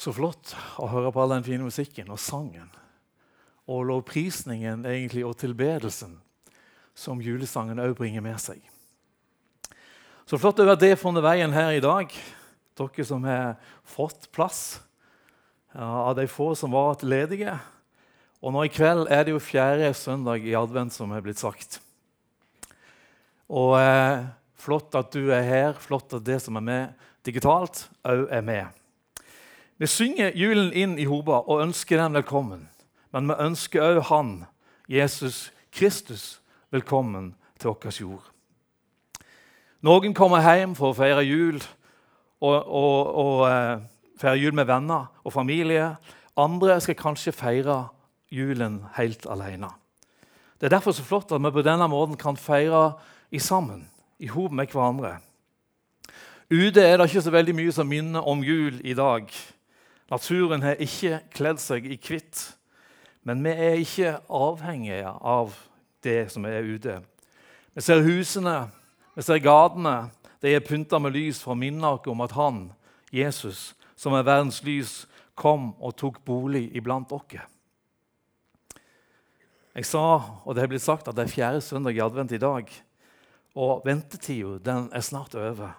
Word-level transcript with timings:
Så 0.00 0.14
flott 0.16 0.54
å 0.80 0.88
høre 0.88 1.10
på 1.12 1.20
all 1.20 1.34
den 1.34 1.44
fine 1.44 1.66
musikken 1.66 2.08
og 2.08 2.20
sangen. 2.22 2.70
Og 3.68 3.84
lovprisningen 3.90 4.86
egentlig, 4.88 5.26
og 5.28 5.36
tilbedelsen 5.36 6.14
som 6.96 7.20
julesangen 7.20 7.82
òg 7.82 7.92
bringer 7.98 8.24
med 8.24 8.40
seg. 8.40 8.62
Så 10.24 10.40
flott 10.40 10.62
å 10.62 10.66
være 10.68 10.80
det 10.86 10.96
funnet 11.00 11.24
veien 11.26 11.52
her 11.52 11.74
i 11.76 11.84
dag, 11.84 12.08
dere 12.80 13.04
som 13.04 13.26
har 13.28 13.58
fått 13.84 14.30
plass 14.32 14.80
av 15.76 16.14
de 16.16 16.24
få 16.30 16.54
som 16.56 16.72
var 16.72 17.04
ledige. 17.04 17.58
Og 18.40 18.54
nå 18.54 18.64
i 18.64 18.72
kveld 18.72 19.10
er 19.12 19.26
det 19.26 19.34
jo 19.34 19.42
fjerde 19.42 19.92
søndag 19.92 20.46
i 20.48 20.56
advent, 20.56 20.96
som 20.96 21.12
er 21.12 21.20
blitt 21.24 21.42
sagt. 21.42 21.82
Og 23.52 23.76
eh, 23.76 24.30
Flott 24.60 24.92
at 24.98 25.14
du 25.14 25.30
er 25.32 25.46
her, 25.46 25.78
flott 25.80 26.12
at 26.12 26.24
det 26.26 26.36
som 26.44 26.58
er 26.60 26.64
med 26.64 27.06
digitalt, 27.24 27.86
òg 28.04 28.26
er 28.28 28.44
med. 28.44 28.79
Vi 29.80 29.86
synger 29.88 30.34
julen 30.36 30.74
inn 30.76 30.98
i 31.00 31.06
hoba 31.08 31.38
og 31.48 31.62
ønsker 31.62 31.96
dem 31.96 32.12
velkommen. 32.18 32.66
Men 33.16 33.30
vi 33.30 33.34
ønsker 33.40 33.80
òg 33.80 34.00
Han, 34.10 34.32
Jesus 34.84 35.52
Kristus, 35.72 36.42
velkommen 36.68 37.30
til 37.56 37.70
vår 37.70 38.00
jord. 38.00 38.26
Noen 39.80 40.12
kommer 40.12 40.44
hjem 40.44 40.74
for 40.76 40.92
å 40.92 40.96
feire 40.98 41.22
jul 41.24 41.62
og, 42.44 42.58
og, 42.68 43.08
og 43.22 43.40
uh, 43.48 43.80
feire 44.20 44.36
jul 44.36 44.52
med 44.52 44.68
venner 44.68 45.06
og 45.24 45.32
familie. 45.32 45.94
Andre 46.36 46.76
skal 46.84 46.98
kanskje 47.00 47.32
feire 47.32 47.86
julen 48.28 48.82
helt 48.98 49.24
alene. 49.32 49.70
Det 50.60 50.68
er 50.68 50.74
derfor 50.74 50.92
så 50.92 51.06
flott 51.06 51.32
at 51.32 51.40
vi 51.40 51.54
på 51.56 51.64
denne 51.64 51.86
måten 51.88 52.20
kan 52.20 52.36
feire 52.36 52.98
i 53.32 53.40
sammen, 53.40 53.88
i 54.20 54.28
hop 54.28 54.52
med 54.52 54.68
hverandre. 54.68 55.14
Ute 56.52 56.84
er 56.84 56.98
det 56.98 57.08
ikke 57.08 57.24
så 57.24 57.32
veldig 57.32 57.56
mye 57.56 57.72
som 57.72 57.88
minner 57.88 58.28
om 58.28 58.44
jul 58.44 58.76
i 58.84 58.92
dag. 58.92 59.24
Naturen 60.10 60.62
har 60.62 60.80
ikke 60.82 61.20
kledd 61.34 61.60
seg 61.62 61.86
i 61.86 61.98
hvitt. 61.98 62.48
Men 63.22 63.44
vi 63.44 63.52
er 63.52 63.78
ikke 63.78 64.16
avhengige 64.26 65.06
av 65.06 65.54
det 66.04 66.30
som 66.32 66.44
er 66.48 66.66
ute. 66.66 66.96
Vi 67.76 67.84
ser 67.84 68.02
husene, 68.02 68.70
vi 69.14 69.22
ser 69.22 69.42
gatene. 69.44 70.10
De 70.40 70.54
er 70.54 70.64
pynta 70.64 70.98
med 70.98 71.14
lys 71.14 71.42
for 71.42 71.52
å 71.52 71.60
minne 71.60 71.94
oss 71.94 72.08
om 72.08 72.24
at 72.24 72.34
han, 72.34 72.62
Jesus, 73.12 73.74
som 73.94 74.16
er 74.16 74.26
verdens 74.26 74.62
lys, 74.64 75.04
kom 75.36 75.70
og 75.78 75.96
tok 76.00 76.18
bolig 76.24 76.66
iblant 76.76 77.12
oss. 77.12 77.38
Jeg 79.76 79.86
sa, 79.86 80.02
og 80.42 80.56
det 80.56 80.64
er 80.64 80.72
blitt 80.72 80.82
sagt, 80.82 81.06
at 81.06 81.14
det 81.14 81.28
er 81.28 81.32
fjerde 81.32 81.60
søndag 81.62 81.94
i 81.94 82.02
advent 82.02 82.32
i 82.34 82.40
dag. 82.42 82.66
Og 83.54 83.84
ventetida 83.86 84.88
er 84.90 85.04
snart 85.04 85.36
over. 85.38 85.76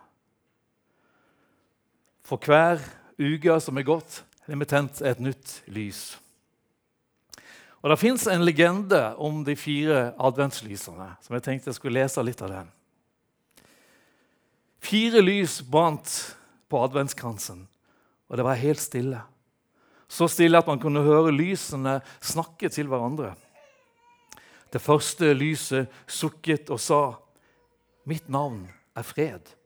For 2.24 2.40
hver 2.40 2.80
uke 3.20 3.58
som 3.60 3.78
er 3.78 3.88
gått, 3.88 4.22
har 4.52 4.60
vi 4.60 4.66
tent 4.68 5.02
et 5.02 5.20
nytt 5.24 5.62
lys. 5.72 6.18
Og 7.82 7.90
Det 7.90 8.00
fins 8.00 8.28
en 8.28 8.44
legende 8.46 9.16
om 9.18 9.44
de 9.44 9.56
fire 9.56 10.14
adventslysene. 10.20 11.16
som 11.22 11.34
jeg 11.34 11.44
tenkte 11.44 11.70
jeg 11.70 11.76
skulle 11.76 12.02
lese 12.02 12.24
litt 12.24 12.42
av 12.42 12.50
den. 12.50 12.72
Fire 14.82 15.22
lys 15.22 15.62
brant 15.62 16.36
på 16.70 16.84
adventskransen, 16.84 17.68
og 18.28 18.38
det 18.38 18.44
var 18.44 18.56
helt 18.56 18.80
stille. 18.80 19.22
Så 20.08 20.28
stille 20.28 20.58
at 20.58 20.68
man 20.68 20.80
kunne 20.80 21.04
høre 21.06 21.32
lysene 21.32 22.02
snakke 22.20 22.70
til 22.70 22.88
hverandre. 22.88 23.36
Det 24.72 24.82
første 24.82 25.34
lyset 25.34 25.88
sukket 26.08 26.70
og 26.70 26.80
sa, 26.80 27.16
'Mitt 28.06 28.30
navn 28.30 28.70
er 28.96 29.04
fred'. 29.04 29.61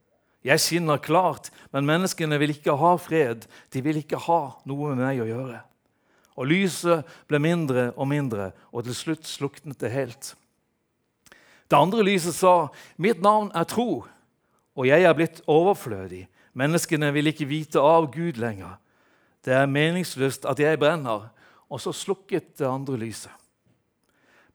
Jeg 0.46 0.62
skinner 0.62 1.02
klart, 1.02 1.50
men 1.74 1.88
menneskene 1.90 2.38
vil 2.38 2.54
ikke 2.54 2.76
ha 2.78 2.92
fred. 3.02 3.48
De 3.74 3.82
vil 3.82 3.98
ikke 3.98 4.20
ha 4.28 4.42
noe 4.70 4.92
med 4.92 5.02
meg 5.02 5.24
å 5.24 5.30
gjøre. 5.30 5.62
Og 6.38 6.50
lyset 6.52 7.16
ble 7.30 7.40
mindre 7.42 7.88
og 7.96 8.10
mindre, 8.12 8.52
og 8.70 8.86
til 8.86 8.98
slutt 8.98 9.26
sluknet 9.26 9.80
det 9.82 9.90
helt. 9.94 10.36
Det 11.66 11.80
andre 11.80 12.04
lyset 12.04 12.36
sa, 12.36 12.68
'Mitt 12.98 13.22
navn 13.22 13.52
er 13.56 13.64
tro, 13.64 14.06
og 14.76 14.88
jeg 14.88 15.02
er 15.02 15.14
blitt 15.14 15.42
overflødig.' 15.48 16.28
'Menneskene 16.54 17.14
vil 17.14 17.28
ikke 17.28 17.48
vite 17.48 17.80
av 17.80 18.14
Gud 18.14 18.38
lenger.' 18.38 18.78
'Det 19.44 19.54
er 19.54 19.66
meningsløst 19.66 20.46
at 20.46 20.60
jeg 20.60 20.80
brenner.' 20.80 21.30
Og 21.70 21.82
så 21.82 21.92
slukket 21.92 22.60
det 22.60 22.68
andre 22.68 22.98
lyset. 22.98 23.32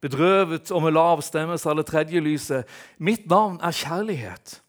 Bedrøvet 0.00 0.70
og 0.70 0.82
med 0.82 0.92
lav 0.92 1.22
stemme 1.22 1.58
sa 1.58 1.74
det 1.74 1.86
tredje 1.86 2.20
lyset, 2.20 2.64
'Mitt 2.98 3.26
navn 3.26 3.58
er 3.62 3.72
kjærlighet.' 3.72 4.60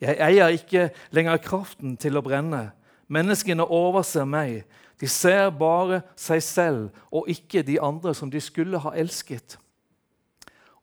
'Jeg 0.00 0.16
eier 0.20 0.48
ikke 0.48 0.90
lenger 1.10 1.36
kraften 1.36 1.96
til 1.96 2.16
å 2.16 2.22
brenne.' 2.22 2.72
'Menneskene 3.08 3.64
overser 3.64 4.24
meg.' 4.24 4.64
De 5.00 5.06
ser 5.06 5.50
bare 5.50 6.02
seg 6.16 6.42
selv 6.42 6.90
og 7.14 7.28
ikke 7.30 7.62
de 7.62 7.80
andre 7.80 8.14
som 8.14 8.30
de 8.30 8.40
skulle 8.40 8.78
ha 8.78 8.90
elsket. 8.98 9.58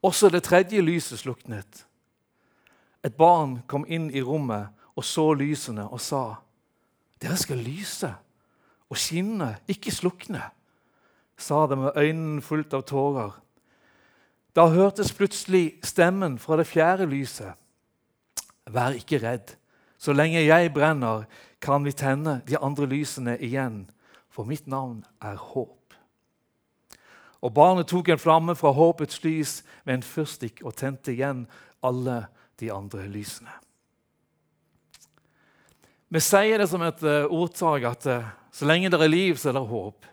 Også 0.01 0.29
det 0.29 0.43
tredje 0.43 0.81
lyset 0.81 1.19
sluknet. 1.19 1.85
Et 3.03 3.15
barn 3.15 3.59
kom 3.67 3.85
inn 3.87 4.07
i 4.13 4.21
rommet 4.21 4.71
og 4.95 5.03
så 5.03 5.33
lysene 5.33 5.89
og 5.89 6.01
sa, 6.01 6.35
'Dere 7.21 7.37
skal 7.37 7.57
lyse 7.57 8.13
og 8.89 8.97
skinne, 8.97 9.57
ikke 9.67 9.91
slukne', 9.91 10.51
sa 11.37 11.67
det 11.67 11.77
med 11.77 11.97
øynene 11.97 12.41
fullt 12.41 12.73
av 12.73 12.81
tårer. 12.81 13.31
Da 14.55 14.67
hørtes 14.67 15.13
plutselig 15.13 15.79
stemmen 15.83 16.39
fra 16.39 16.57
det 16.57 16.67
fjerde 16.67 17.05
lyset. 17.05 17.53
'Vær 18.65 18.97
ikke 18.97 19.21
redd. 19.21 19.55
Så 19.97 20.13
lenge 20.13 20.45
jeg 20.45 20.73
brenner, 20.73 21.25
kan 21.61 21.85
vi 21.85 21.91
tenne 21.91 22.41
de 22.47 22.57
andre 22.57 22.85
lysene 22.85 23.37
igjen.' 23.37 23.89
for 24.35 24.47
mitt 24.47 24.67
navn 24.67 25.03
er 25.23 25.37
håp. 25.39 25.95
Og 27.45 27.53
barnet 27.55 27.87
tok 27.87 28.09
en 28.11 28.19
flamme 28.19 28.55
fra 28.57 28.73
håpets 28.75 29.21
lys 29.23 29.59
med 29.85 29.99
en 29.99 30.07
fyrstikk 30.07 30.63
og 30.65 30.75
tente 30.79 31.13
igjen 31.13 31.45
alle 31.85 32.25
de 32.59 32.71
andre 32.73 33.05
lysene. 33.11 33.53
Vi 36.11 36.21
sier 36.23 36.61
det 36.61 36.67
som 36.71 36.83
et 36.85 37.01
uh, 37.05 37.31
ordtak 37.33 37.85
at 37.87 38.09
uh, 38.09 38.27
så 38.53 38.67
lenge 38.67 38.91
det 38.91 38.99
er 39.01 39.11
liv, 39.11 39.39
så 39.39 39.51
er 39.51 39.57
det 39.57 39.65
håp. 39.69 40.05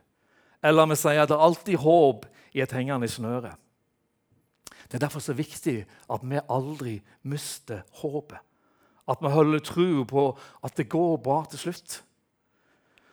Eller 0.63 0.89
vi 0.91 0.99
sier 0.99 1.23
at 1.23 1.31
det 1.31 1.37
er 1.37 1.47
alltid 1.47 1.83
håp 1.83 2.27
i 2.55 2.63
et 2.63 2.75
hengende 2.75 3.11
snøre. 3.11 3.53
Det 4.93 4.99
er 4.99 5.07
derfor 5.07 5.23
så 5.25 5.33
viktig 5.33 5.87
at 6.13 6.25
vi 6.29 6.41
aldri 6.53 6.99
mister 7.25 7.81
håpet. 8.03 8.37
At 9.09 9.23
vi 9.25 9.31
holder 9.33 9.63
tro 9.65 10.03
på 10.05 10.25
at 10.61 10.77
det 10.77 10.91
går 10.93 11.17
bra 11.25 11.39
til 11.49 11.59
slutt. 11.59 12.03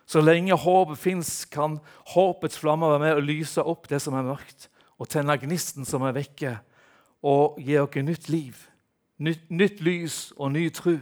Så 0.04 0.20
lenge 0.20 0.58
håpet 0.58 1.00
fins, 1.00 1.46
kan 1.46 1.78
håpets 2.12 2.60
flammer 2.60 2.90
være 2.98 3.00
med 3.00 3.14
og 3.16 3.24
lyse 3.24 3.64
opp 3.64 3.88
det 3.88 4.02
som 4.04 4.18
er 4.20 4.28
mørkt, 4.28 4.68
og 5.00 5.08
tenne 5.08 5.38
gnisten 5.40 5.88
som 5.88 6.04
er 6.04 6.18
vekke, 6.18 6.58
og 7.24 7.62
gi 7.64 7.80
oss 7.80 7.96
nytt 7.96 8.28
liv, 8.28 8.60
nytt, 9.24 9.48
nytt 9.48 9.80
lys 9.80 10.18
og 10.36 10.52
ny 10.52 10.68
tro. 10.76 10.98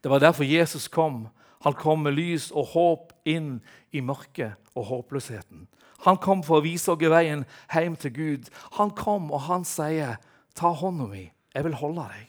Det 0.00 0.10
var 0.10 0.24
derfor 0.24 0.48
Jesus 0.48 0.88
kom. 0.88 1.26
Han 1.64 1.74
kom 1.74 2.04
med 2.04 2.16
lys 2.16 2.50
og 2.52 2.72
håp 2.74 3.12
inn 3.24 3.60
i 3.92 4.02
mørket 4.04 4.56
og 4.76 4.88
håpløsheten. 4.90 5.66
Han 6.04 6.20
kom 6.20 6.42
for 6.44 6.60
å 6.60 6.64
vise 6.64 6.92
oss 6.92 7.00
veien 7.00 7.44
hjem 7.72 7.96
til 7.96 8.12
Gud. 8.12 8.50
Han 8.76 8.92
kom, 8.96 9.30
og 9.32 9.46
han 9.48 9.64
sier, 9.64 10.18
'Ta 10.54 10.72
hånda 10.72 11.06
mi, 11.06 11.32
jeg 11.54 11.64
vil 11.64 11.74
holde 11.74 12.00
deg'. 12.00 12.28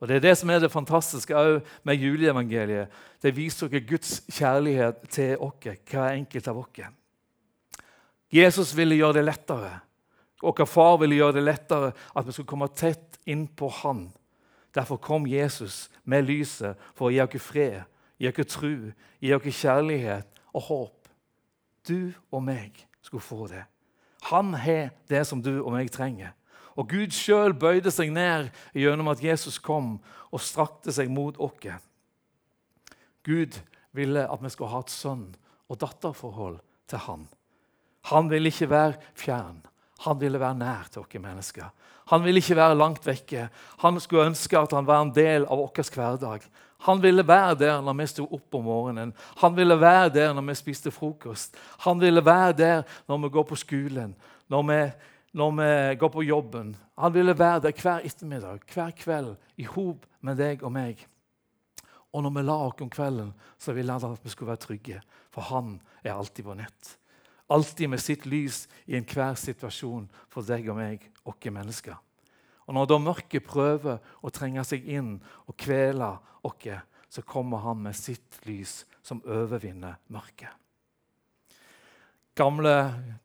Og 0.00 0.08
Det 0.08 0.16
er 0.16 0.20
det 0.20 0.38
som 0.38 0.50
er 0.50 0.58
det 0.58 0.72
fantastiske 0.72 1.62
med 1.82 1.96
juleevangeliet. 1.96 2.88
Det 3.22 3.36
viser 3.36 3.66
oss 3.66 3.88
Guds 3.88 4.22
kjærlighet 4.28 5.08
til 5.08 5.38
oss, 5.38 5.54
hver 5.90 6.12
enkelt 6.12 6.48
av 6.48 6.58
oss. 6.58 6.92
Jesus 8.30 8.76
ville 8.76 8.96
gjøre 8.96 9.12
det 9.12 9.24
lettere. 9.24 9.80
Vår 10.42 10.66
far 10.66 10.98
ville 10.98 11.16
gjøre 11.16 11.32
det 11.32 11.44
lettere 11.44 11.92
at 12.14 12.26
vi 12.26 12.32
skulle 12.32 12.46
komme 12.46 12.68
tett 12.68 13.18
inn 13.26 13.46
på 13.46 13.68
Han. 13.68 14.12
Derfor 14.74 14.96
kom 14.96 15.26
Jesus 15.26 15.88
med 16.04 16.26
lyset 16.26 16.76
for 16.94 17.08
å 17.08 17.10
gi 17.10 17.22
oss 17.22 17.42
fred, 17.42 17.84
gi 18.18 18.30
dere 18.30 18.46
tro, 18.48 18.72
gi 19.20 19.30
dere 19.30 19.54
kjærlighet 19.60 20.42
og 20.54 20.66
håp. 20.68 21.08
Du 21.88 22.12
og 22.32 22.42
meg 22.44 22.78
skulle 23.04 23.24
få 23.24 23.48
det. 23.50 23.64
Han 24.30 24.54
har 24.56 24.90
det 25.08 25.26
som 25.28 25.42
du 25.44 25.58
og 25.60 25.72
meg 25.74 25.90
trenger. 25.92 26.32
Og 26.74 26.88
Gud 26.90 27.12
sjøl 27.14 27.54
bøyde 27.54 27.92
seg 27.94 28.10
ned 28.14 28.48
gjennom 28.74 29.12
at 29.12 29.22
Jesus 29.22 29.60
kom 29.62 29.98
og 30.32 30.42
strakte 30.42 30.94
seg 30.94 31.12
mot 31.12 31.36
oss. 31.38 31.82
Gud 33.24 33.60
ville 33.94 34.24
at 34.28 34.42
vi 34.42 34.50
skulle 34.50 34.72
ha 34.72 34.82
et 34.82 34.92
sønn- 34.92 35.36
og 35.68 35.80
datterforhold 35.80 36.58
til 36.88 36.98
han. 37.06 37.28
Han 38.10 38.28
ville 38.30 38.50
ikke 38.50 38.70
være 38.70 38.98
fjern. 39.16 39.62
Han 40.04 40.20
ville 40.20 40.40
være 40.40 40.58
nær 40.60 40.90
til 40.92 41.02
oss 41.02 41.16
mennesker. 41.20 41.70
Han 42.12 42.24
ville 42.24 42.42
ikke 42.42 42.56
være 42.58 42.76
langt 42.76 43.06
vekke. 43.06 43.48
Han 43.80 44.00
skulle 44.00 44.28
ønske 44.28 44.58
at 44.58 44.72
han 44.76 44.86
var 44.86 45.02
en 45.02 45.14
del 45.14 45.46
av 45.48 45.58
vår 45.58 45.90
hverdag. 45.94 46.44
Han 46.84 47.00
ville 47.00 47.24
være 47.24 47.54
der 47.56 47.80
når 47.80 47.96
vi 47.96 48.06
sto 48.12 48.26
opp 48.28 48.58
om 48.58 48.66
morgenen. 48.68 49.14
Han 49.40 49.56
ville 49.56 49.76
være 49.80 50.10
der 50.12 50.34
når 50.36 50.44
vi 50.50 50.54
spiste 50.58 50.92
frokost. 50.92 51.56
Han 51.86 52.00
ville 52.00 52.24
være 52.24 52.52
der 52.52 52.82
når 53.08 53.22
vi 53.22 53.32
går 53.38 53.46
på 53.48 53.56
skolen, 53.56 54.14
når 54.48 54.62
vi 54.68 54.80
når 55.34 55.50
vi 55.50 55.96
går 55.98 56.08
på 56.08 56.22
jobben. 56.22 56.76
Han 56.98 57.14
ville 57.14 57.38
være 57.38 57.60
der 57.60 57.72
hver 57.82 58.04
ettermiddag, 58.06 58.60
hver 58.74 58.92
kveld, 58.94 59.34
i 59.56 59.64
hop 59.64 60.06
med 60.20 60.38
deg 60.38 60.62
og 60.62 60.70
meg. 60.72 61.00
Og 62.14 62.22
når 62.22 62.30
vi 62.36 62.44
la 62.46 62.58
oss 62.68 62.82
om 62.84 62.90
kvelden, 62.90 63.32
så 63.58 63.74
ville 63.74 63.92
han 63.92 64.12
at 64.12 64.22
vi 64.22 64.30
skulle 64.30 64.52
være 64.52 64.62
trygge. 64.62 65.00
For 65.34 65.42
han 65.42 65.80
er 66.04 66.14
alltid 66.14 66.46
vår 66.46 66.60
nett. 66.60 66.92
Alltid 67.54 67.92
med 67.92 68.02
sitt 68.02 68.26
lys 68.26 68.64
i 68.90 68.96
enhver 68.98 69.36
situasjon 69.38 70.08
for 70.32 70.46
deg 70.46 70.66
og 70.72 70.80
meg, 70.80 71.04
oss 71.22 71.52
mennesker. 71.54 71.94
Og 72.66 72.74
Når 72.74 72.88
da 72.88 72.98
mørket 72.98 73.46
prøver 73.46 74.00
å 74.24 74.32
trenge 74.32 74.64
seg 74.66 74.86
inn 74.88 75.18
og 75.46 75.56
kvele 75.60 76.14
oss, 76.42 76.80
så 77.08 77.22
kommer 77.22 77.62
han 77.62 77.82
med 77.84 77.94
sitt 77.94 78.40
lys 78.48 78.82
som 79.04 79.22
overvinner 79.22 80.00
mørket. 80.10 80.50
Gamle 82.34 82.74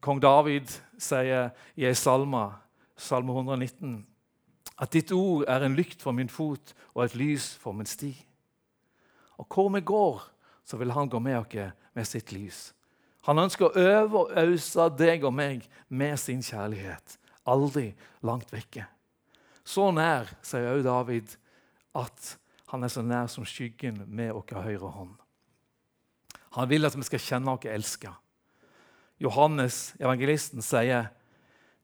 kong 0.06 0.20
David 0.22 0.70
sier 1.02 1.50
i 1.74 1.88
ei 1.90 1.96
salme, 1.98 2.44
salme 2.94 3.34
119, 3.34 3.96
at 4.78 4.94
ditt 4.94 5.10
ord 5.16 5.48
er 5.50 5.66
en 5.66 5.76
lykt 5.76 6.04
for 6.04 6.14
min 6.14 6.30
fot 6.30 6.76
og 6.94 7.08
et 7.08 7.16
lys 7.18 7.56
for 7.58 7.74
min 7.74 7.90
sti. 7.90 8.12
Og 9.42 9.48
hvor 9.50 9.72
vi 9.74 9.82
går, 9.82 10.22
så 10.62 10.78
vil 10.78 10.94
han 10.94 11.10
gå 11.10 11.18
med 11.24 11.40
oss 11.40 11.74
med 11.96 12.06
sitt 12.06 12.32
lys. 12.36 12.70
Han 13.28 13.42
ønsker 13.44 13.68
å 13.68 13.76
øve 13.80 14.24
og 14.24 14.38
ause 14.40 14.88
deg 14.98 15.26
og 15.28 15.36
meg 15.36 15.66
med 15.90 16.16
sin 16.22 16.44
kjærlighet. 16.46 17.18
Aldri 17.50 17.92
langt 18.26 18.52
vekke. 18.54 18.86
Så 19.66 19.90
nær, 19.94 20.30
sier 20.46 20.72
òg 20.72 20.86
David, 20.86 21.36
at 21.98 22.36
han 22.72 22.86
er 22.86 22.94
så 22.94 23.04
nær 23.06 23.28
som 23.32 23.46
skyggen 23.46 24.04
med 24.08 24.32
vår 24.34 24.64
høyre 24.64 24.92
hånd. 24.94 25.16
Han 26.58 26.70
vil 26.70 26.88
at 26.88 26.96
vi 26.98 27.06
skal 27.06 27.22
kjenne 27.22 27.54
oss 27.54 27.68
elska. 27.70 28.16
Johannes, 29.20 29.94
evangelisten, 30.00 30.64
sier 30.64 31.10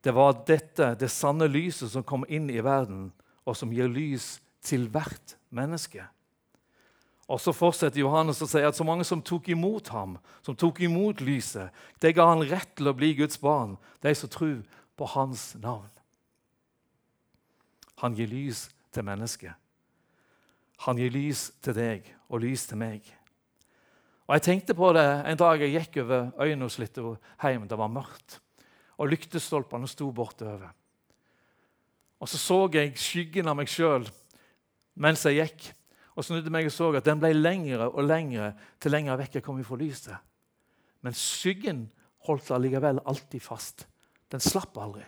det 0.05 0.13
var 0.13 0.37
dette, 0.47 0.93
det 0.95 1.09
sanne 1.09 1.47
lyset, 1.49 1.89
som 1.91 2.05
kom 2.05 2.23
inn 2.29 2.47
i 2.53 2.61
verden, 2.63 3.09
og 3.45 3.57
som 3.57 3.73
gir 3.73 3.89
lys 3.89 4.35
til 4.65 4.85
hvert 4.93 5.35
menneske. 5.49 6.05
Og 7.27 7.41
Så 7.41 7.53
fortsetter 7.57 8.03
Johannes 8.03 8.41
å 8.41 8.47
si 8.47 8.61
at 8.61 8.77
så 8.77 8.85
mange 8.85 9.05
som 9.07 9.21
tok 9.21 9.49
imot 9.49 9.89
ham, 9.89 10.17
som 10.45 10.55
tok 10.55 10.83
imot 10.85 11.23
lyset, 11.25 11.73
det 11.99 12.13
ga 12.13 12.27
han 12.29 12.45
rett 12.45 12.75
til 12.77 12.91
å 12.91 12.93
bli 12.93 13.15
Guds 13.17 13.39
barn, 13.41 13.77
de 14.05 14.13
som 14.13 14.29
tror 14.29 14.61
på 14.95 15.07
hans 15.15 15.55
navn. 15.57 15.89
Han 18.03 18.13
gir 18.13 18.29
lys 18.29 18.67
til 18.93 19.07
mennesket. 19.07 19.55
Han 20.85 20.99
gir 20.99 21.13
lys 21.13 21.47
til 21.63 21.73
deg 21.73 22.09
og 22.29 22.43
lys 22.43 22.67
til 22.69 22.77
meg. 22.77 23.01
Og 24.25 24.35
Jeg 24.35 24.45
tenkte 24.45 24.75
på 24.77 24.91
det 24.93 25.05
en 25.05 25.37
dag 25.37 25.61
jeg 25.61 25.73
gikk 25.73 26.01
over 26.03 26.31
litt 26.81 26.97
hjem. 26.97 27.67
Det 27.67 27.77
var 27.77 27.93
mørkt, 27.93 28.39
og 28.97 29.09
lyktestolpene 29.09 29.87
sto 29.87 30.11
bortover. 30.11 30.73
Og 32.19 32.29
Så 32.29 32.37
så 32.37 32.69
jeg 32.73 32.97
skyggen 32.97 33.47
av 33.47 33.57
meg 33.57 33.67
sjøl 33.67 34.07
mens 34.95 35.25
jeg 35.25 35.41
gikk, 35.41 35.73
og 36.15 36.23
snudde 36.23 36.51
meg 36.53 36.69
og 36.69 36.73
så 36.73 36.91
at 36.95 37.07
den 37.07 37.19
ble 37.19 37.33
lengre 37.35 37.89
og 37.89 38.07
lengre 38.07 38.53
til 38.81 38.95
lenger 38.95 39.19
vekk 39.19 39.39
jeg 39.39 39.45
kom 39.45 39.59
fra 39.67 39.79
lyset. 39.79 40.15
Men 41.03 41.13
skyggen 41.13 41.85
holdt 42.25 42.51
allikevel 42.55 43.03
alltid 43.05 43.43
fast. 43.43 43.85
Den 44.31 44.41
slapp 44.41 44.77
aldri. 44.81 45.03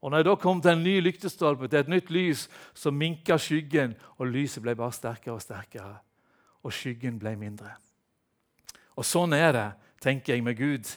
Og 0.00 0.10
når 0.10 0.22
jeg 0.22 0.28
da 0.30 0.34
kom 0.40 0.62
til 0.64 0.72
en 0.72 0.84
ny 0.84 0.94
lyktestolpe, 1.04 1.68
til 1.68 1.82
et 1.82 1.90
nytt 1.92 2.08
lys, 2.14 2.46
så 2.72 2.90
minka 2.90 3.36
skyggen, 3.36 3.92
og 4.16 4.30
lyset 4.32 4.64
ble 4.64 4.72
bare 4.78 4.96
sterkere 4.96 5.34
og 5.34 5.42
sterkere. 5.44 5.98
Og 6.64 6.72
skyggen 6.72 7.18
ble 7.20 7.34
mindre. 7.36 7.74
Og 8.96 9.04
sånn 9.04 9.36
er 9.36 9.52
det, 9.56 9.68
tenker 10.00 10.34
jeg, 10.34 10.44
med 10.44 10.56
Gud. 10.56 10.88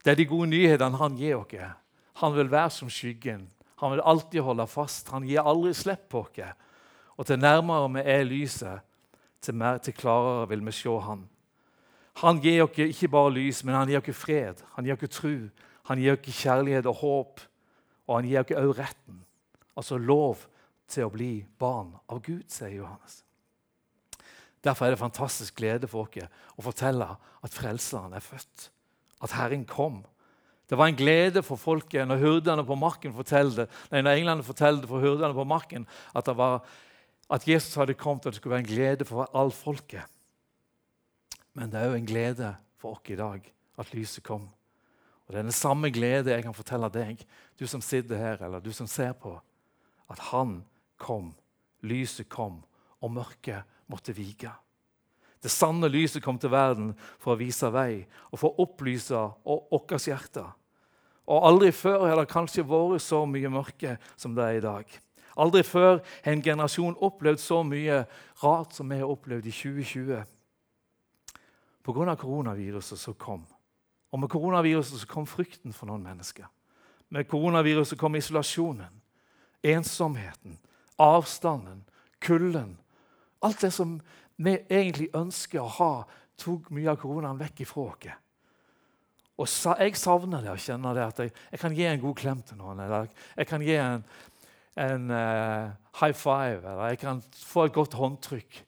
Det 0.00 0.14
er 0.14 0.16
de 0.16 0.28
gode 0.28 0.48
nyhetene 0.54 1.00
han 1.00 1.18
gir 1.20 1.36
oss. 1.36 1.76
Han 2.22 2.36
vil 2.36 2.50
være 2.52 2.72
som 2.72 2.88
skyggen. 2.92 3.44
Han 3.80 3.92
vil 3.92 4.04
alltid 4.04 4.44
holde 4.44 4.66
fast. 4.68 5.08
Han 5.12 5.28
gir 5.28 5.44
aldri 5.44 5.74
slipp 5.76 6.08
på 6.12 6.24
oss. 6.24 6.56
Og 7.20 7.26
til 7.28 7.36
nærmere 7.36 7.90
vi 7.92 8.02
er 8.08 8.24
lyset, 8.24 8.80
til, 9.40 9.54
mer, 9.54 9.78
til 9.78 9.92
klarere 9.92 10.48
vil 10.48 10.64
vi 10.66 10.72
se 10.72 10.88
Han. 10.88 11.28
Han 12.20 12.40
gir 12.40 12.62
oss 12.64 12.78
ikke 12.78 13.08
bare 13.08 13.32
lys, 13.32 13.64
men 13.64 13.74
han 13.74 13.88
gir 13.88 14.00
oss 14.00 14.16
fred, 14.16 14.62
han 14.74 14.84
gir 14.84 14.96
oss 14.96 15.12
tro, 15.12 15.34
han 15.88 16.00
gir 16.00 16.16
oss 16.16 16.40
kjærlighet 16.42 16.86
og 16.86 16.94
håp. 16.94 17.40
Og 18.08 18.16
han 18.16 18.28
gir 18.28 18.40
oss 18.40 18.50
også 18.56 18.76
retten, 18.80 19.20
altså 19.76 19.98
lov 19.98 20.46
til 20.88 21.06
å 21.06 21.12
bli 21.12 21.44
barn 21.60 21.92
av 22.08 22.22
Gud, 22.24 22.48
sier 22.48 22.72
Johannes. 22.72 23.22
Derfor 24.64 24.86
er 24.86 24.96
det 24.96 25.00
fantastisk 25.00 25.60
glede 25.60 25.88
for 25.88 26.08
oss 26.08 26.28
å 26.56 26.64
fortelle 26.64 27.06
at 27.44 27.56
Frelseren 27.56 28.16
er 28.16 28.24
født, 28.24 28.70
at 29.20 29.36
Herren 29.36 29.64
kom. 29.68 30.02
Det 30.68 30.78
var 30.78 30.88
en 30.88 30.96
glede 30.96 31.42
for 31.42 31.60
folket 31.60 32.06
når 32.08 32.20
hyrdene 32.20 32.64
på 32.64 32.76
marken 32.78 33.12
fortalte, 33.12 33.68
for 33.90 35.00
hyrdene 35.02 35.34
på 35.34 35.48
marken 35.48 35.86
at, 36.14 36.28
var, 36.36 36.60
at 37.30 37.46
Jesus 37.46 37.76
hadde 37.78 37.94
kommet, 37.94 38.26
og 38.26 38.32
det 38.32 38.40
skulle 38.40 38.56
være 38.56 38.64
en 38.64 38.72
glede 38.72 39.06
for 39.06 39.30
all 39.36 39.52
folket. 39.54 40.06
Men 41.54 41.70
det 41.70 41.80
er 41.80 41.92
òg 41.92 42.00
en 42.00 42.08
glede 42.08 42.54
for 42.80 42.96
oss 42.96 43.12
i 43.12 43.18
dag 43.18 43.44
at 43.80 43.92
lyset 43.94 44.24
kom. 44.26 44.48
Og 45.26 45.34
Det 45.34 45.38
er 45.38 45.46
den 45.46 45.54
samme 45.54 45.90
glede 45.94 46.32
jeg 46.32 46.42
kan 46.42 46.54
fortelle 46.54 46.90
deg, 46.90 47.20
du 47.58 47.66
som 47.66 47.80
sitter 47.80 48.18
her, 48.18 48.42
eller 48.42 48.60
du 48.60 48.72
som 48.74 48.86
ser 48.90 49.12
på, 49.12 49.36
at 50.10 50.18
han 50.32 50.64
kom, 50.98 51.34
lyset 51.86 52.28
kom, 52.28 52.64
og 53.00 53.14
mørket 53.14 53.62
måtte 53.86 54.12
vike. 54.12 54.50
Det 55.40 55.52
sanne 55.52 55.88
lyset 55.88 56.22
kom 56.22 56.38
til 56.38 56.50
verden 56.52 56.90
for 57.18 57.32
å 57.32 57.40
vise 57.40 57.70
vei 57.72 58.02
og 58.28 58.40
for 58.42 58.50
å 58.50 58.66
opplyse 58.66 59.20
vårt 59.46 59.94
hjerte. 60.04 60.42
Og 61.30 61.46
Aldri 61.46 61.70
før 61.72 62.08
har 62.08 62.18
det 62.18 62.32
kanskje 62.32 62.66
vært 62.66 63.04
så 63.06 63.22
mye 63.28 63.52
mørke 63.52 63.96
som 64.18 64.34
det 64.34 64.44
er 64.44 64.58
i 64.58 64.64
dag. 64.64 64.98
Aldri 65.36 65.62
før 65.66 66.00
har 66.00 66.32
en 66.32 66.42
generasjon 66.42 66.98
opplevd 66.98 67.40
så 67.42 67.62
mye 67.66 68.04
rart 68.42 68.74
som 68.74 68.90
vi 68.90 69.00
har 69.00 69.10
opplevd 69.10 69.46
i 69.46 69.54
2020. 69.54 70.22
Pga. 71.86 72.16
koronaviruset 72.16 72.98
som 72.98 73.14
kom. 73.14 73.44
Og 74.10 74.20
med 74.20 74.30
koronaviruset 74.30 75.00
så 75.00 75.06
kom 75.06 75.26
frykten 75.26 75.72
for 75.72 75.86
noen 75.86 76.02
mennesker. 76.02 76.48
Med 77.10 77.28
koronaviruset 77.28 77.98
kom 77.98 78.16
isolasjonen, 78.16 79.00
ensomheten, 79.62 80.58
avstanden, 80.98 81.84
kulden. 82.20 82.76
Alt 83.42 83.60
det 83.60 83.72
som 83.72 84.00
vi 84.36 84.58
egentlig 84.70 85.10
ønsker 85.16 85.62
å 85.62 85.72
ha, 85.78 85.92
tok 86.40 86.70
mye 86.74 86.90
av 86.92 86.98
koronaen 87.00 87.40
vekk 87.40 87.64
ifra 87.64 87.86
oss. 87.90 88.12
Og 89.40 89.48
jeg 89.80 89.96
savner 89.96 90.42
det 90.44 90.52
å 90.52 90.60
kjenne 90.60 90.92
det 90.96 91.04
at 91.06 91.22
jeg, 91.22 91.32
jeg, 91.52 91.60
kan 91.62 91.76
gi 91.76 91.86
en 91.88 92.02
god 92.02 92.16
klem 92.18 92.42
til 92.44 92.58
noen. 92.60 92.82
Eller 92.84 93.08
jeg 93.36 93.48
kan 93.48 93.62
gi 93.64 93.76
en, 93.80 94.04
en 94.80 95.10
uh, 95.12 95.70
high 96.00 96.16
five, 96.16 96.64
eller 96.64 96.92
jeg 96.92 96.98
kan 97.02 97.22
få 97.36 97.68
et 97.68 97.76
godt 97.76 97.94
håndtrykk. 97.98 98.60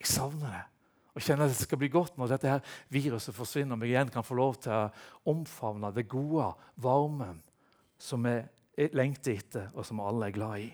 Jeg 0.00 0.08
savner 0.08 0.48
det 0.48 0.66
og 1.10 1.24
kjenner 1.26 1.48
at 1.48 1.52
det 1.52 1.66
skal 1.66 1.80
bli 1.80 1.90
godt 1.90 2.18
når 2.18 2.30
dette 2.30 2.48
her 2.48 2.60
viruset 2.94 3.34
forsvinner 3.34 3.74
og 3.74 3.82
vi 3.82 3.90
igjen 3.90 4.12
kan 4.14 4.24
få 4.24 4.36
lov 4.38 4.60
til 4.62 4.72
å 4.72 5.32
omfavne 5.32 5.90
det 5.94 6.06
gode, 6.08 6.52
varmen, 6.80 7.40
som 7.98 8.24
vi 8.24 8.38
lengter 8.94 9.34
etter, 9.34 9.66
og 9.74 9.84
som 9.84 10.00
alle 10.00 10.30
er 10.30 10.36
glad 10.36 10.62
i. 10.64 10.68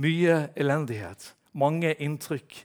Mye 0.00 0.38
elendighet, 0.56 1.34
mange 1.52 1.92
inntrykk 2.02 2.56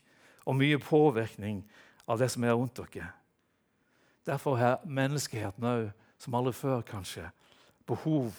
og 0.46 0.58
mye 0.62 0.80
påvirkning 0.82 1.64
av 2.10 2.22
det 2.22 2.30
som 2.34 2.46
er 2.46 2.56
rundt 2.56 2.80
dere. 2.80 3.12
Derfor 4.26 4.58
har 4.62 4.86
menneskeheten 4.86 5.66
òg, 5.66 5.90
som 6.20 6.36
aldri 6.36 6.54
før 6.54 6.82
kanskje, 6.86 7.30
behov 7.88 8.36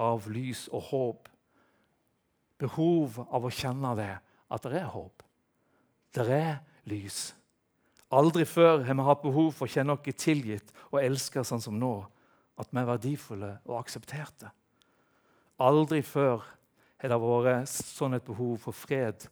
av 0.00 0.26
lys 0.30 0.66
og 0.72 0.86
håp. 0.90 1.28
Behov 2.58 3.20
av 3.28 3.46
å 3.46 3.52
kjenne 3.54 3.94
det, 3.98 4.12
at 4.48 4.64
det 4.66 4.80
er 4.80 4.92
håp. 4.92 5.22
Det 6.14 6.26
er 6.32 6.58
lys. 6.88 7.32
Aldri 8.08 8.46
før 8.48 8.82
har 8.86 8.96
vi 8.96 9.04
hatt 9.04 9.22
behov 9.22 9.50
for 9.54 9.68
å 9.68 9.72
kjenne 9.72 9.94
oss 9.94 10.16
tilgitt 10.16 10.72
og 10.88 11.02
elsket 11.02 11.46
sånn 11.46 11.62
som 11.62 11.76
nå. 11.78 12.00
At 12.58 12.72
vi 12.72 12.80
er 12.80 12.88
verdifulle 12.88 13.50
og 13.68 13.76
aksepterte. 13.78 14.50
Aldri 15.62 16.00
før 16.02 16.42
har 16.98 17.12
det 17.12 17.18
vært 17.22 17.68
sånn 17.70 18.16
et 18.16 18.26
behov 18.26 18.56
for 18.62 18.74
fred 18.74 19.28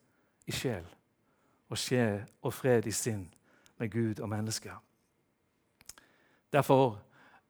i 0.47 0.55
sjel 0.55 0.85
og, 1.67 1.79
sjel 1.79 2.21
og 2.43 2.55
fred 2.55 2.87
i 2.87 2.95
sinn 2.95 3.25
med 3.81 3.91
Gud 3.91 4.21
og 4.21 4.31
mennesker. 4.31 4.77
Derfor 6.55 7.01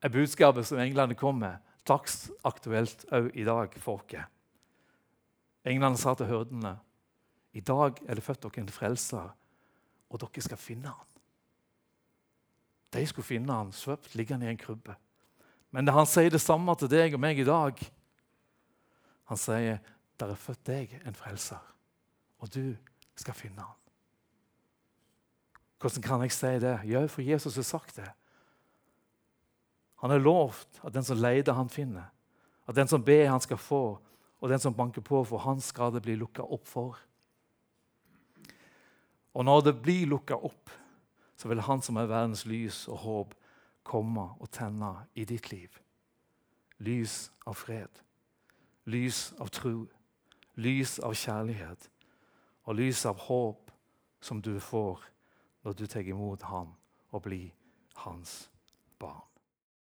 er 0.00 0.12
budskapet 0.12 0.66
som 0.66 0.80
englene 0.80 1.16
kom 1.18 1.42
med, 1.42 1.60
dagsaktuelt 1.86 3.04
òg 3.14 3.28
i 3.36 3.44
dag 3.46 3.76
for 3.82 4.00
oss. 4.00 4.24
Englene 5.66 5.98
sa 5.98 6.14
til 6.14 6.30
hørdene 6.30 6.76
i 7.56 7.60
dag 7.64 7.98
er 8.06 8.18
det 8.18 8.24
født 8.24 8.44
dere 8.44 8.62
en 8.62 8.72
frelser 8.72 9.32
og 10.10 10.20
dere 10.22 10.44
skal 10.44 10.60
finne 10.60 10.92
han. 10.92 11.12
De 12.94 13.02
skulle 13.08 13.26
finne 13.26 13.52
han 13.52 13.72
svøpt 13.74 14.14
liggende 14.14 14.46
i 14.46 14.52
en 14.52 14.60
krybbe. 14.60 14.94
Men 15.74 15.88
han 15.92 16.06
sier 16.08 16.30
det 16.30 16.40
samme 16.40 16.72
til 16.78 16.90
deg 16.92 17.16
og 17.16 17.20
meg 17.20 17.40
i 17.40 17.48
dag. 17.48 17.80
Han 19.26 19.36
sier, 19.36 19.78
'Der 20.18 20.30
er 20.30 20.34
født 20.34 20.66
deg 20.66 21.00
en 21.04 21.14
frelser, 21.14 21.60
og 22.38 22.54
du 22.54 22.76
skal 23.16 23.34
finne 23.34 23.60
han.' 23.60 23.82
Hvordan 25.80 26.02
kan 26.02 26.22
jeg 26.22 26.32
si 26.32 26.46
det? 26.46 26.80
Jo, 26.84 27.06
for 27.06 27.22
Jesus 27.22 27.56
har 27.56 27.62
sagt 27.62 27.96
det. 27.96 28.10
Han 30.00 30.10
har 30.10 30.18
lovt 30.18 30.80
at 30.84 30.94
den 30.94 31.04
som 31.04 31.16
leter, 31.16 31.52
han 31.52 31.68
finner. 31.68 32.04
At 32.68 32.76
den 32.76 32.88
som 32.88 33.04
ber, 33.04 33.28
han 33.28 33.40
skal 33.40 33.56
få. 33.56 33.98
Og 34.40 34.50
den 34.50 34.60
som 34.60 34.74
banker 34.74 35.00
på, 35.00 35.24
for 35.24 35.38
han 35.38 35.60
skal 35.60 35.92
det 35.94 36.02
bli 36.04 36.16
lukka 36.16 36.42
opp 36.42 36.66
for. 36.68 36.98
Og 39.36 39.44
når 39.44 39.60
det 39.60 39.74
blir 39.82 40.06
lukka 40.06 40.36
opp, 40.36 40.70
så 41.36 41.48
vil 41.48 41.60
Han 41.60 41.82
som 41.82 41.96
er 41.96 42.06
verdens 42.08 42.46
lys 42.46 42.88
og 42.88 42.98
håp, 42.98 43.34
komme 43.84 44.30
og 44.40 44.50
tenne 44.50 45.06
i 45.14 45.24
ditt 45.24 45.50
liv. 45.52 45.70
Lys 46.78 47.30
av 47.46 47.54
fred, 47.54 48.00
lys 48.84 49.32
av 49.40 49.48
tro, 49.48 49.86
lys 50.56 50.98
av 50.98 51.14
kjærlighet 51.14 51.88
og 52.64 52.74
lys 52.80 53.04
av 53.06 53.20
håp 53.28 53.70
som 54.20 54.42
du 54.42 54.58
får 54.60 55.04
når 55.64 55.72
du 55.78 55.86
tar 55.86 56.08
imot 56.08 56.42
ham 56.42 56.74
og 57.12 57.22
blir 57.22 57.52
hans 58.02 58.48
barn. 58.98 59.35